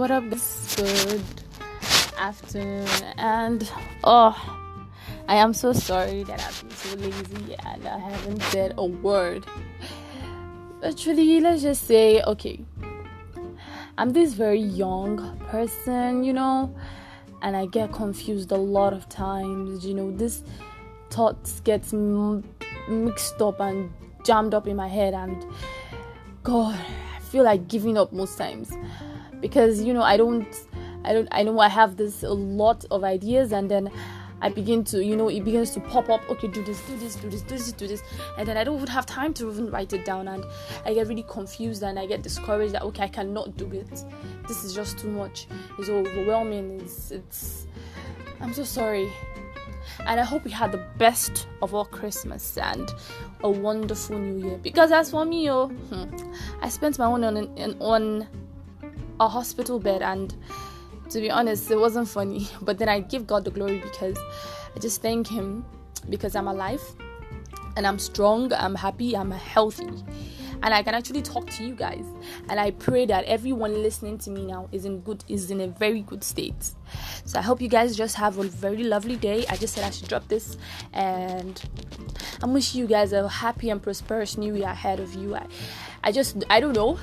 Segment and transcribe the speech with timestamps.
[0.00, 0.76] What up, guys?
[0.76, 1.22] Good
[2.16, 2.88] afternoon,
[3.18, 3.70] and
[4.02, 4.32] oh,
[5.28, 9.44] I am so sorry that I've been so lazy and I haven't said a word.
[10.82, 12.64] Actually, let's just say, okay,
[13.98, 16.74] I'm this very young person, you know,
[17.42, 19.84] and I get confused a lot of times.
[19.84, 20.42] You know, this
[21.10, 22.42] thoughts gets m-
[22.88, 23.92] mixed up and
[24.24, 25.44] jammed up in my head, and
[26.42, 26.80] God,
[27.14, 28.72] I feel like giving up most times
[29.40, 30.46] because you know I don't,
[31.04, 33.90] I don't, I know I have this a lot of ideas, and then
[34.42, 36.28] I begin to, you know, it begins to pop up.
[36.30, 38.02] Okay, do this, do this, do this, do this, do this,
[38.38, 40.44] and then I don't even have time to even write it down, and
[40.84, 44.04] I get really confused and I get discouraged that okay, I cannot do it.
[44.48, 45.46] This is just too much.
[45.78, 46.80] It's overwhelming.
[46.80, 47.66] It's, it's.
[48.40, 49.12] I'm so sorry,
[50.06, 52.90] and I hope you had the best of all Christmas and
[53.42, 54.58] a wonderful New Year.
[54.58, 56.32] Because as for me, oh, hmm,
[56.62, 58.26] I spent my own on on, on
[59.20, 60.34] a hospital bed and
[61.10, 62.48] to be honest, it wasn't funny.
[62.62, 64.16] But then I give God the glory because
[64.74, 65.64] I just thank Him
[66.08, 66.82] because I'm alive
[67.76, 69.90] and I'm strong, I'm happy, I'm healthy.
[70.62, 72.04] And I can actually talk to you guys.
[72.50, 75.68] And I pray that everyone listening to me now is in good is in a
[75.68, 76.72] very good state.
[77.24, 79.46] So I hope you guys just have a very lovely day.
[79.48, 80.58] I just said I should drop this
[80.92, 81.62] and
[82.42, 85.34] I'm wishing you guys a happy and prosperous new year ahead of you.
[85.34, 85.46] I,
[86.04, 86.98] I just I don't know,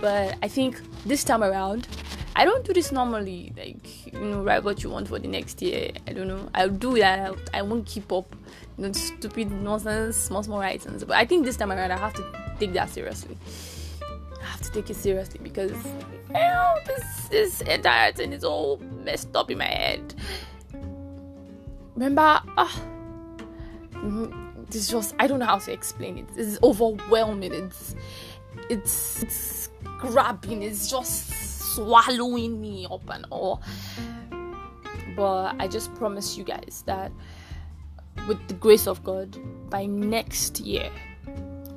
[0.00, 1.88] but I think this time around
[2.36, 5.62] I don't do this normally, like you know, write what you want for the next
[5.62, 5.92] year.
[6.08, 6.48] I don't know.
[6.52, 7.36] I'll do that.
[7.52, 8.34] I won't keep up,
[8.76, 11.04] you know, stupid nonsense, small small writings.
[11.04, 13.38] But I think this time around, I have to take that seriously.
[14.02, 15.70] I have to take it seriously because
[16.28, 20.14] you know, this this entire thing is all messed up in my head.
[21.94, 22.40] Remember,
[23.92, 26.26] mm, this just I don't know how to explain it.
[26.36, 27.52] It's overwhelming.
[27.52, 27.94] It's
[28.70, 30.62] it's it's grabbing.
[30.62, 33.62] It's just swallowing me up and all.
[35.16, 37.12] But I just promise you guys that
[38.28, 39.36] with the grace of God,
[39.70, 40.90] by next year,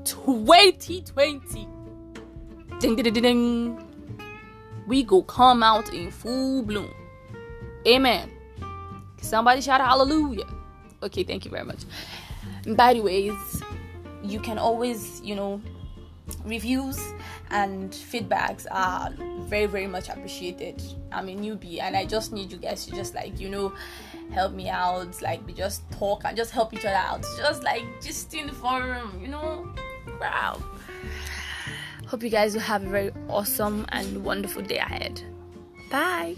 [0.05, 1.67] 2020,
[2.79, 3.83] ding, ding, ding, ding,
[4.87, 6.93] we go come out in full bloom.
[7.87, 8.31] Amen.
[9.21, 10.47] Somebody shout hallelujah.
[11.03, 11.83] Okay, thank you very much.
[12.75, 13.63] By the ways,
[14.23, 15.61] you can always, you know,
[16.47, 16.99] reviews
[17.51, 20.81] and feedbacks are very very much appreciated.
[21.11, 23.73] I'm a newbie and i just need you guys to just like you know
[24.31, 27.23] help me out like we just talk and just help each other out.
[27.37, 29.67] Just like just in the forum you know?
[30.19, 30.61] Wow.
[32.07, 35.21] Hope you guys will have a very awesome and wonderful day ahead.
[35.91, 36.35] Bye